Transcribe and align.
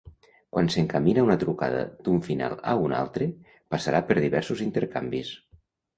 Quan 0.53 0.69
s'encamina 0.75 1.25
una 1.27 1.35
trucada 1.43 1.83
d'un 2.07 2.23
final 2.29 2.55
a 2.71 2.75
un 2.87 2.95
altre, 3.03 3.27
passarà 3.75 4.01
per 4.09 4.19
diversos 4.25 4.65
intercanvis. 4.71 5.31